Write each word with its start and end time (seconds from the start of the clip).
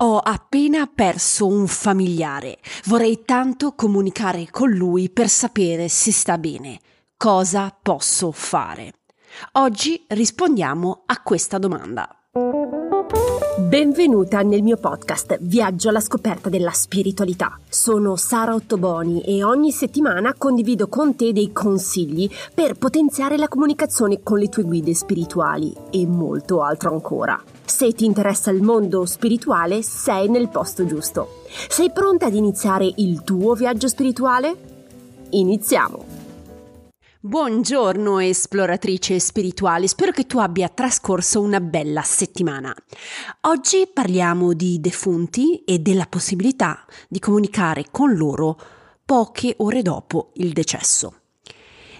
Ho 0.00 0.18
appena 0.18 0.86
perso 0.94 1.46
un 1.46 1.66
familiare. 1.66 2.58
Vorrei 2.84 3.22
tanto 3.24 3.72
comunicare 3.72 4.48
con 4.50 4.68
lui 4.68 5.08
per 5.08 5.30
sapere 5.30 5.88
se 5.88 6.12
sta 6.12 6.36
bene. 6.36 6.80
Cosa 7.16 7.74
posso 7.80 8.30
fare? 8.30 8.92
Oggi 9.52 10.04
rispondiamo 10.08 11.04
a 11.06 11.22
questa 11.22 11.56
domanda. 11.56 12.06
Benvenuta 13.58 14.42
nel 14.42 14.62
mio 14.62 14.76
podcast 14.76 15.38
Viaggio 15.40 15.88
alla 15.88 16.00
scoperta 16.00 16.50
della 16.50 16.72
spiritualità. 16.72 17.58
Sono 17.66 18.16
Sara 18.16 18.52
Ottoboni 18.52 19.22
e 19.22 19.42
ogni 19.42 19.70
settimana 19.72 20.34
condivido 20.36 20.88
con 20.88 21.16
te 21.16 21.32
dei 21.32 21.52
consigli 21.52 22.28
per 22.52 22.74
potenziare 22.74 23.38
la 23.38 23.48
comunicazione 23.48 24.22
con 24.22 24.38
le 24.38 24.50
tue 24.50 24.64
guide 24.64 24.94
spirituali 24.94 25.74
e 25.90 26.06
molto 26.06 26.60
altro 26.60 26.92
ancora. 26.92 27.42
Se 27.66 27.92
ti 27.92 28.04
interessa 28.04 28.52
il 28.52 28.62
mondo 28.62 29.04
spirituale, 29.06 29.82
sei 29.82 30.28
nel 30.28 30.48
posto 30.48 30.86
giusto. 30.86 31.42
Sei 31.68 31.90
pronta 31.90 32.26
ad 32.26 32.34
iniziare 32.34 32.90
il 32.96 33.24
tuo 33.24 33.54
viaggio 33.54 33.88
spirituale? 33.88 34.56
Iniziamo! 35.30 36.04
Buongiorno 37.18 38.20
esploratrice 38.20 39.18
spirituale, 39.18 39.88
spero 39.88 40.12
che 40.12 40.26
tu 40.26 40.38
abbia 40.38 40.68
trascorso 40.68 41.40
una 41.40 41.58
bella 41.58 42.02
settimana. 42.02 42.72
Oggi 43.42 43.90
parliamo 43.92 44.52
di 44.52 44.80
defunti 44.80 45.64
e 45.64 45.80
della 45.80 46.06
possibilità 46.08 46.84
di 47.08 47.18
comunicare 47.18 47.86
con 47.90 48.14
loro 48.14 48.56
poche 49.04 49.54
ore 49.58 49.82
dopo 49.82 50.30
il 50.34 50.52
decesso. 50.52 51.25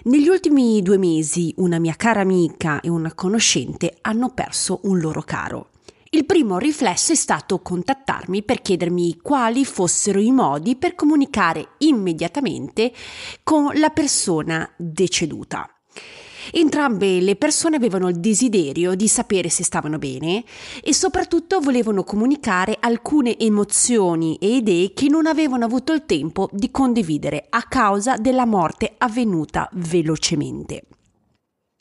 Negli 0.07 0.29
ultimi 0.29 0.81
due 0.81 0.97
mesi 0.97 1.53
una 1.57 1.79
mia 1.79 1.93
cara 1.97 2.21
amica 2.21 2.79
e 2.79 2.87
una 2.87 3.13
conoscente 3.13 3.97
hanno 3.99 4.29
perso 4.29 4.79
un 4.83 4.99
loro 4.99 5.21
caro. 5.21 5.71
Il 6.11 6.25
primo 6.25 6.57
riflesso 6.57 7.11
è 7.11 7.15
stato 7.15 7.59
contattarmi 7.59 8.41
per 8.43 8.61
chiedermi 8.61 9.19
quali 9.21 9.65
fossero 9.65 10.21
i 10.21 10.31
modi 10.31 10.77
per 10.77 10.95
comunicare 10.95 11.71
immediatamente 11.79 12.93
con 13.43 13.73
la 13.73 13.89
persona 13.89 14.71
deceduta. 14.77 15.76
Entrambe 16.51 17.19
le 17.19 17.35
persone 17.35 17.75
avevano 17.75 18.07
il 18.07 18.19
desiderio 18.19 18.95
di 18.95 19.07
sapere 19.07 19.49
se 19.49 19.63
stavano 19.63 19.97
bene 19.97 20.43
e 20.81 20.93
soprattutto 20.93 21.59
volevano 21.59 22.03
comunicare 22.03 22.77
alcune 22.79 23.37
emozioni 23.37 24.37
e 24.37 24.55
idee 24.55 24.93
che 24.93 25.09
non 25.09 25.25
avevano 25.25 25.65
avuto 25.65 25.93
il 25.93 26.05
tempo 26.05 26.49
di 26.51 26.71
condividere 26.71 27.45
a 27.49 27.63
causa 27.63 28.17
della 28.17 28.45
morte 28.45 28.95
avvenuta 28.97 29.69
velocemente. 29.73 30.83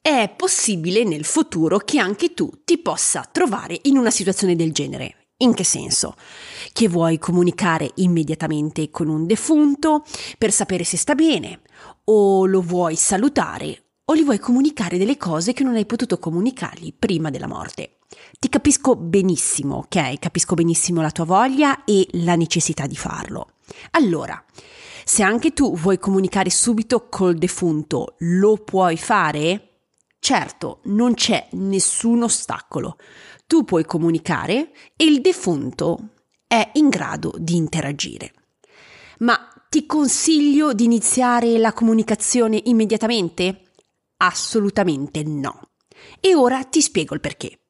È 0.00 0.32
possibile 0.36 1.02
nel 1.04 1.24
futuro 1.24 1.78
che 1.78 1.98
anche 1.98 2.32
tu 2.32 2.50
ti 2.64 2.78
possa 2.78 3.28
trovare 3.30 3.78
in 3.82 3.96
una 3.96 4.10
situazione 4.10 4.54
del 4.54 4.72
genere. 4.72 5.32
In 5.38 5.52
che 5.52 5.64
senso? 5.64 6.14
Che 6.72 6.88
vuoi 6.88 7.18
comunicare 7.18 7.90
immediatamente 7.96 8.88
con 8.90 9.08
un 9.08 9.26
defunto 9.26 10.04
per 10.38 10.50
sapere 10.50 10.84
se 10.84 10.96
sta 10.96 11.14
bene, 11.14 11.60
o 12.04 12.46
lo 12.46 12.62
vuoi 12.62 12.96
salutare 12.96 13.85
o 14.08 14.16
gli 14.16 14.22
vuoi 14.22 14.38
comunicare 14.38 14.98
delle 14.98 15.16
cose 15.16 15.52
che 15.52 15.64
non 15.64 15.74
hai 15.74 15.84
potuto 15.84 16.18
comunicargli 16.18 16.94
prima 16.96 17.30
della 17.30 17.48
morte. 17.48 17.98
Ti 18.38 18.48
capisco 18.48 18.94
benissimo, 18.94 19.76
ok? 19.76 20.18
Capisco 20.18 20.54
benissimo 20.54 21.00
la 21.00 21.10
tua 21.10 21.24
voglia 21.24 21.84
e 21.84 22.06
la 22.12 22.36
necessità 22.36 22.86
di 22.86 22.96
farlo. 22.96 23.54
Allora, 23.92 24.42
se 25.04 25.22
anche 25.24 25.52
tu 25.52 25.76
vuoi 25.76 25.98
comunicare 25.98 26.50
subito 26.50 27.08
col 27.08 27.34
defunto, 27.34 28.14
lo 28.18 28.56
puoi 28.56 28.96
fare? 28.96 29.70
Certo, 30.20 30.80
non 30.84 31.14
c'è 31.14 31.48
nessun 31.52 32.22
ostacolo. 32.22 32.96
Tu 33.46 33.64
puoi 33.64 33.84
comunicare 33.84 34.72
e 34.96 35.04
il 35.04 35.20
defunto 35.20 36.10
è 36.46 36.70
in 36.74 36.88
grado 36.88 37.34
di 37.38 37.56
interagire. 37.56 38.32
Ma 39.18 39.36
ti 39.68 39.84
consiglio 39.84 40.72
di 40.72 40.84
iniziare 40.84 41.58
la 41.58 41.72
comunicazione 41.72 42.60
immediatamente? 42.64 43.65
Assolutamente 44.18 45.22
no. 45.22 45.70
E 46.20 46.34
ora 46.34 46.64
ti 46.64 46.80
spiego 46.80 47.14
il 47.14 47.20
perché. 47.20 47.60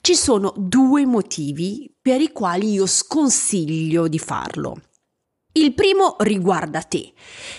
Ci 0.00 0.14
sono 0.14 0.52
due 0.56 1.04
motivi 1.04 1.92
per 2.00 2.20
i 2.20 2.32
quali 2.32 2.72
io 2.72 2.86
sconsiglio 2.86 4.08
di 4.08 4.18
farlo. 4.18 4.80
Il 5.52 5.74
primo 5.74 6.16
riguarda 6.20 6.80
te. 6.82 7.12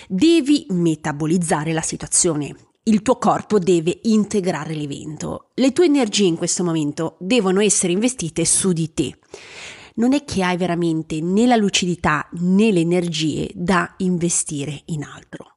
Devi 0.08 0.66
metabolizzare 0.70 1.72
la 1.72 1.82
situazione. 1.82 2.54
Il 2.84 3.02
tuo 3.02 3.18
corpo 3.18 3.58
deve 3.58 4.00
integrare 4.04 4.74
l'evento. 4.74 5.50
Le 5.54 5.72
tue 5.72 5.84
energie 5.84 6.24
in 6.24 6.36
questo 6.36 6.64
momento 6.64 7.16
devono 7.20 7.60
essere 7.60 7.92
investite 7.92 8.44
su 8.44 8.72
di 8.72 8.92
te. 8.92 9.18
Non 9.96 10.14
è 10.14 10.24
che 10.24 10.42
hai 10.42 10.56
veramente 10.56 11.20
né 11.20 11.46
la 11.46 11.56
lucidità 11.56 12.26
né 12.40 12.72
le 12.72 12.80
energie 12.80 13.50
da 13.54 13.94
investire 13.98 14.82
in 14.86 15.04
altro. 15.04 15.51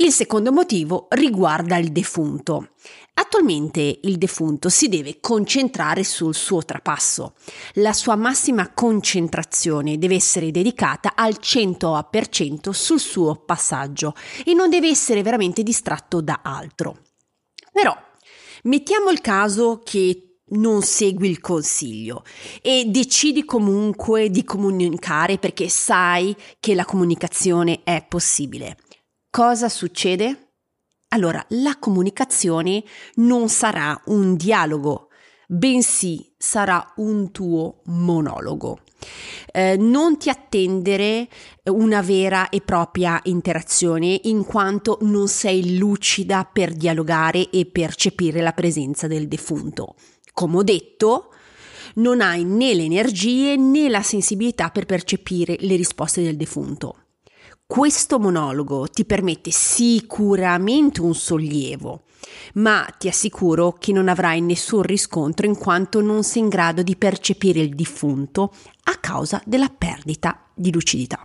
Il 0.00 0.12
secondo 0.12 0.52
motivo 0.52 1.08
riguarda 1.10 1.76
il 1.76 1.90
defunto. 1.90 2.68
Attualmente 3.14 3.98
il 4.02 4.16
defunto 4.16 4.68
si 4.68 4.88
deve 4.88 5.18
concentrare 5.18 6.04
sul 6.04 6.36
suo 6.36 6.64
trapasso. 6.64 7.34
La 7.74 7.92
sua 7.92 8.14
massima 8.14 8.72
concentrazione 8.72 9.98
deve 9.98 10.14
essere 10.14 10.52
dedicata 10.52 11.14
al 11.16 11.38
100% 11.40 12.70
sul 12.70 13.00
suo 13.00 13.42
passaggio 13.44 14.14
e 14.44 14.54
non 14.54 14.70
deve 14.70 14.88
essere 14.88 15.22
veramente 15.22 15.64
distratto 15.64 16.20
da 16.20 16.42
altro. 16.44 16.98
Però 17.72 17.92
mettiamo 18.62 19.10
il 19.10 19.20
caso 19.20 19.80
che 19.82 20.42
non 20.50 20.82
segui 20.82 21.28
il 21.28 21.40
consiglio 21.40 22.22
e 22.62 22.84
decidi 22.86 23.44
comunque 23.44 24.30
di 24.30 24.44
comunicare 24.44 25.38
perché 25.38 25.68
sai 25.68 26.36
che 26.60 26.76
la 26.76 26.84
comunicazione 26.84 27.80
è 27.82 28.06
possibile 28.08 28.76
cosa 29.30 29.68
succede? 29.68 30.52
Allora, 31.08 31.44
la 31.50 31.76
comunicazione 31.78 32.84
non 33.14 33.48
sarà 33.48 33.98
un 34.06 34.36
dialogo, 34.36 35.08
bensì 35.46 36.34
sarà 36.36 36.92
un 36.96 37.30
tuo 37.32 37.80
monologo. 37.86 38.80
Eh, 39.52 39.76
non 39.78 40.18
ti 40.18 40.28
attendere 40.28 41.28
una 41.64 42.02
vera 42.02 42.50
e 42.50 42.60
propria 42.60 43.18
interazione 43.24 44.20
in 44.24 44.44
quanto 44.44 44.98
non 45.02 45.28
sei 45.28 45.78
lucida 45.78 46.48
per 46.50 46.74
dialogare 46.74 47.48
e 47.48 47.64
percepire 47.66 48.42
la 48.42 48.52
presenza 48.52 49.06
del 49.06 49.28
defunto. 49.28 49.94
Come 50.32 50.58
ho 50.58 50.62
detto, 50.62 51.32
non 51.94 52.20
hai 52.20 52.44
né 52.44 52.74
le 52.74 52.84
energie 52.84 53.56
né 53.56 53.88
la 53.88 54.02
sensibilità 54.02 54.68
per 54.68 54.84
percepire 54.84 55.56
le 55.60 55.76
risposte 55.76 56.22
del 56.22 56.36
defunto. 56.36 57.07
Questo 57.70 58.18
monologo 58.18 58.88
ti 58.88 59.04
permette 59.04 59.50
sicuramente 59.50 61.02
un 61.02 61.14
sollievo, 61.14 62.04
ma 62.54 62.88
ti 62.96 63.08
assicuro 63.08 63.74
che 63.78 63.92
non 63.92 64.08
avrai 64.08 64.40
nessun 64.40 64.80
riscontro 64.80 65.44
in 65.44 65.54
quanto 65.58 66.00
non 66.00 66.24
sei 66.24 66.40
in 66.40 66.48
grado 66.48 66.82
di 66.82 66.96
percepire 66.96 67.60
il 67.60 67.74
defunto 67.74 68.54
a 68.84 68.96
causa 68.96 69.42
della 69.44 69.68
perdita 69.68 70.46
di 70.54 70.72
lucidità. 70.72 71.20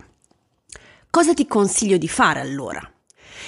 Cosa 1.08 1.32
ti 1.32 1.46
consiglio 1.46 1.96
di 1.96 2.08
fare 2.08 2.40
allora? 2.40 2.92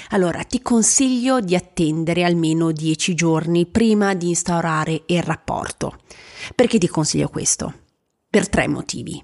Allora, 0.09 0.43
ti 0.45 0.63
consiglio 0.63 1.41
di 1.41 1.55
attendere 1.55 2.25
almeno 2.25 2.73
10 2.73 3.15
giorni 3.15 3.67
prima 3.67 4.15
di 4.15 4.29
instaurare 4.29 5.03
il 5.05 5.23
rapporto. 5.23 5.99
Perché 6.55 6.79
ti 6.79 6.89
consiglio 6.89 7.29
questo? 7.29 7.75
Per 8.31 8.49
tre 8.49 8.67
motivi. 8.69 9.23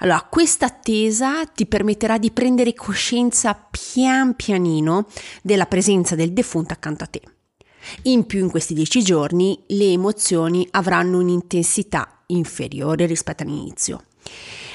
Allora, 0.00 0.26
questa 0.28 0.66
attesa 0.66 1.44
ti 1.46 1.66
permetterà 1.66 2.18
di 2.18 2.30
prendere 2.30 2.74
coscienza 2.74 3.54
pian 3.54 4.34
pianino 4.34 5.06
della 5.42 5.66
presenza 5.66 6.14
del 6.14 6.32
defunto 6.32 6.72
accanto 6.72 7.04
a 7.04 7.08
te. 7.08 7.22
In 8.02 8.26
più, 8.26 8.40
in 8.40 8.50
questi 8.50 8.74
dieci 8.74 9.02
giorni, 9.02 9.62
le 9.68 9.90
emozioni 9.92 10.66
avranno 10.70 11.18
un'intensità 11.18 12.22
inferiore 12.26 13.06
rispetto 13.06 13.42
all'inizio. 13.42 14.04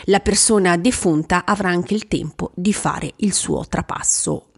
La 0.05 0.19
persona 0.19 0.77
defunta 0.77 1.43
avrà 1.45 1.69
anche 1.69 1.93
il 1.93 2.07
tempo 2.07 2.51
di 2.55 2.73
fare 2.73 3.13
il 3.17 3.33
suo 3.33 3.65
trapasso 3.67 4.49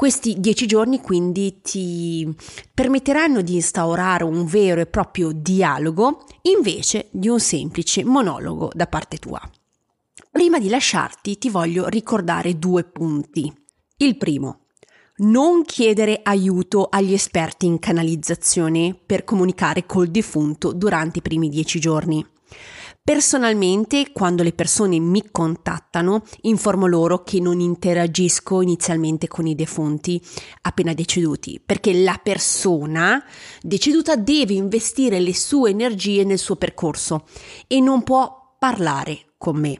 questi 0.00 0.40
dieci 0.40 0.64
giorni 0.64 0.98
quindi 1.02 1.60
ti 1.60 2.26
permetteranno 2.72 3.42
di 3.42 3.56
instaurare 3.56 4.24
un 4.24 4.46
vero 4.46 4.80
e 4.80 4.86
proprio 4.86 5.30
dialogo 5.30 6.24
invece 6.44 7.08
di 7.10 7.28
un 7.28 7.38
semplice 7.38 8.02
monologo 8.02 8.70
da 8.72 8.86
parte 8.86 9.18
tua. 9.18 9.38
Prima 10.32 10.60
di 10.60 10.68
lasciarti 10.68 11.38
ti 11.38 11.50
voglio 11.50 11.88
ricordare 11.88 12.56
due 12.56 12.84
punti. 12.84 13.52
Il 13.96 14.16
primo, 14.16 14.66
non 15.18 15.64
chiedere 15.64 16.20
aiuto 16.22 16.86
agli 16.88 17.12
esperti 17.12 17.66
in 17.66 17.80
canalizzazione 17.80 18.94
per 18.94 19.24
comunicare 19.24 19.86
col 19.86 20.06
defunto 20.06 20.72
durante 20.72 21.18
i 21.18 21.22
primi 21.22 21.48
dieci 21.48 21.80
giorni. 21.80 22.24
Personalmente, 23.02 24.12
quando 24.12 24.44
le 24.44 24.52
persone 24.52 25.00
mi 25.00 25.30
contattano, 25.32 26.22
informo 26.42 26.86
loro 26.86 27.24
che 27.24 27.40
non 27.40 27.58
interagisco 27.58 28.60
inizialmente 28.60 29.26
con 29.26 29.48
i 29.48 29.56
defunti 29.56 30.22
appena 30.62 30.94
deceduti, 30.94 31.60
perché 31.64 31.92
la 32.04 32.20
persona 32.22 33.20
deceduta 33.60 34.14
deve 34.14 34.52
investire 34.52 35.18
le 35.18 35.34
sue 35.34 35.70
energie 35.70 36.22
nel 36.22 36.38
suo 36.38 36.54
percorso 36.54 37.26
e 37.66 37.80
non 37.80 38.04
può 38.04 38.54
parlare 38.60 39.32
con 39.36 39.56
me. 39.56 39.76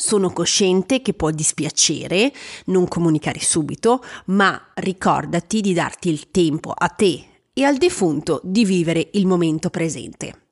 Sono 0.00 0.32
cosciente 0.32 1.02
che 1.02 1.12
può 1.12 1.32
dispiacere 1.32 2.32
non 2.66 2.86
comunicare 2.86 3.40
subito, 3.40 4.00
ma 4.26 4.70
ricordati 4.74 5.60
di 5.60 5.72
darti 5.72 6.08
il 6.08 6.30
tempo 6.30 6.70
a 6.70 6.86
te 6.86 7.42
e 7.52 7.64
al 7.64 7.78
defunto 7.78 8.40
di 8.44 8.64
vivere 8.64 9.08
il 9.14 9.26
momento 9.26 9.70
presente. 9.70 10.50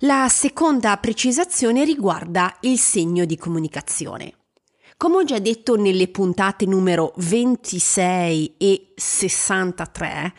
La 0.00 0.28
seconda 0.30 0.96
precisazione 0.98 1.84
riguarda 1.84 2.56
il 2.60 2.78
segno 2.78 3.24
di 3.24 3.36
comunicazione. 3.36 4.45
Come 4.98 5.16
ho 5.16 5.24
già 5.24 5.38
detto 5.38 5.76
nelle 5.76 6.08
puntate 6.08 6.64
numero 6.64 7.12
26 7.16 8.54
e 8.56 8.92
63, 8.96 10.32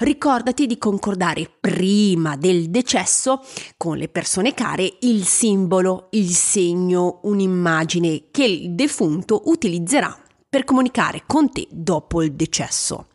ricordati 0.00 0.66
di 0.66 0.76
concordare 0.76 1.50
prima 1.58 2.36
del 2.36 2.68
decesso 2.68 3.40
con 3.78 3.96
le 3.96 4.10
persone 4.10 4.52
care 4.52 4.98
il 5.00 5.24
simbolo, 5.24 6.08
il 6.10 6.28
segno, 6.28 7.20
un'immagine 7.22 8.24
che 8.30 8.44
il 8.44 8.74
defunto 8.74 9.44
utilizzerà 9.46 10.14
per 10.46 10.64
comunicare 10.64 11.22
con 11.26 11.50
te 11.50 11.66
dopo 11.70 12.20
il 12.20 12.34
decesso. 12.34 13.06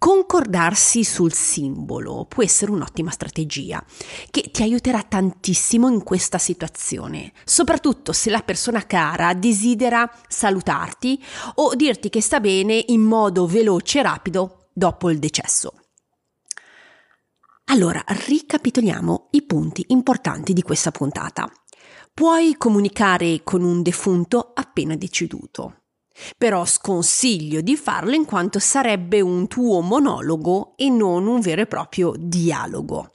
Concordarsi 0.00 1.04
sul 1.04 1.34
simbolo 1.34 2.24
può 2.24 2.42
essere 2.42 2.70
un'ottima 2.70 3.10
strategia 3.10 3.84
che 4.30 4.50
ti 4.50 4.62
aiuterà 4.62 5.02
tantissimo 5.02 5.90
in 5.90 6.02
questa 6.02 6.38
situazione, 6.38 7.34
soprattutto 7.44 8.14
se 8.14 8.30
la 8.30 8.40
persona 8.40 8.86
cara 8.86 9.34
desidera 9.34 10.10
salutarti 10.26 11.22
o 11.56 11.74
dirti 11.74 12.08
che 12.08 12.22
sta 12.22 12.40
bene 12.40 12.82
in 12.86 13.02
modo 13.02 13.46
veloce 13.46 13.98
e 13.98 14.02
rapido 14.02 14.68
dopo 14.72 15.10
il 15.10 15.18
decesso. 15.18 15.74
Allora, 17.64 18.02
ricapitoliamo 18.06 19.28
i 19.32 19.42
punti 19.42 19.84
importanti 19.88 20.54
di 20.54 20.62
questa 20.62 20.90
puntata. 20.90 21.46
Puoi 22.14 22.54
comunicare 22.56 23.42
con 23.44 23.62
un 23.62 23.82
defunto 23.82 24.52
appena 24.54 24.96
deceduto. 24.96 25.79
Però 26.36 26.64
sconsiglio 26.64 27.60
di 27.60 27.76
farlo 27.76 28.14
in 28.14 28.24
quanto 28.24 28.58
sarebbe 28.58 29.20
un 29.20 29.46
tuo 29.48 29.80
monologo 29.80 30.74
e 30.76 30.88
non 30.88 31.26
un 31.26 31.40
vero 31.40 31.62
e 31.62 31.66
proprio 31.66 32.12
dialogo. 32.16 33.14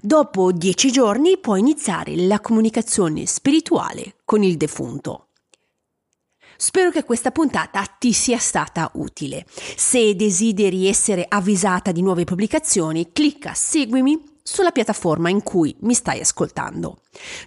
Dopo 0.00 0.52
dieci 0.52 0.92
giorni 0.92 1.38
puoi 1.38 1.60
iniziare 1.60 2.14
la 2.16 2.40
comunicazione 2.40 3.26
spirituale 3.26 4.16
con 4.24 4.42
il 4.42 4.56
defunto. 4.56 5.28
Spero 6.56 6.90
che 6.90 7.04
questa 7.04 7.30
puntata 7.30 7.84
ti 7.98 8.12
sia 8.12 8.38
stata 8.38 8.90
utile. 8.94 9.44
Se 9.76 10.14
desideri 10.14 10.86
essere 10.86 11.24
avvisata 11.28 11.90
di 11.90 12.02
nuove 12.02 12.24
pubblicazioni, 12.24 13.12
clicca 13.12 13.54
seguimi 13.54 14.33
sulla 14.46 14.72
piattaforma 14.72 15.30
in 15.30 15.42
cui 15.42 15.74
mi 15.80 15.94
stai 15.94 16.20
ascoltando. 16.20 16.98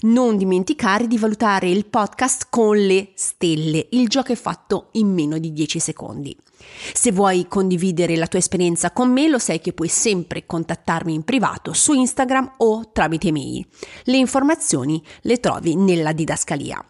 Non 0.01 0.35
dimenticare 0.35 1.05
di 1.05 1.19
valutare 1.19 1.69
il 1.69 1.85
podcast 1.85 2.47
con 2.49 2.75
le 2.75 3.11
stelle, 3.13 3.87
il 3.91 4.07
gioco 4.09 4.31
è 4.31 4.35
fatto 4.35 4.89
in 4.93 5.13
meno 5.13 5.37
di 5.37 5.53
10 5.53 5.79
secondi. 5.79 6.35
Se 6.93 7.11
vuoi 7.11 7.47
condividere 7.47 8.15
la 8.15 8.25
tua 8.25 8.39
esperienza 8.39 8.89
con 8.89 9.11
me, 9.11 9.27
lo 9.27 9.37
sai 9.37 9.61
che 9.61 9.73
puoi 9.73 9.89
sempre 9.89 10.47
contattarmi 10.47 11.13
in 11.13 11.23
privato 11.23 11.71
su 11.71 11.93
Instagram 11.93 12.55
o 12.57 12.89
tramite 12.91 13.31
mail. 13.31 13.63
Le 14.05 14.17
informazioni 14.17 15.01
le 15.21 15.39
trovi 15.39 15.75
nella 15.75 16.13
didascalia. 16.13 16.83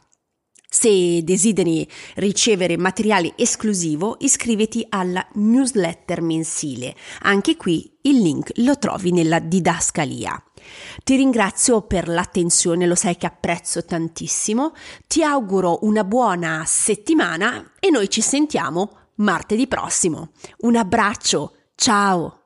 Se 0.69 1.23
desideri 1.23 1.87
ricevere 2.15 2.77
materiale 2.77 3.33
esclusivo, 3.37 4.17
iscriviti 4.19 4.85
alla 4.89 5.25
newsletter 5.35 6.21
mensile. 6.21 6.93
Anche 7.21 7.55
qui 7.55 7.96
il 8.07 8.21
link 8.21 8.51
lo 8.55 8.77
trovi 8.77 9.11
nella 9.11 9.39
didascalia. 9.39 10.41
Ti 11.03 11.15
ringrazio 11.15 11.81
per 11.81 12.07
l'attenzione, 12.07 12.87
lo 12.87 12.95
sai 12.95 13.17
che 13.17 13.25
apprezzo 13.25 13.83
tantissimo. 13.85 14.73
Ti 15.07 15.23
auguro 15.23 15.79
una 15.81 16.03
buona 16.03 16.63
settimana 16.65 17.73
e 17.79 17.89
noi 17.89 18.09
ci 18.09 18.21
sentiamo 18.21 18.91
martedì 19.15 19.67
prossimo. 19.67 20.31
Un 20.59 20.75
abbraccio, 20.75 21.53
ciao! 21.75 22.36